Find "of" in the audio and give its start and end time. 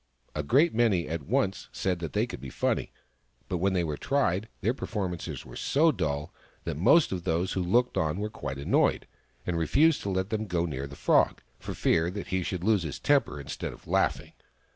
7.11-7.23, 13.73-13.85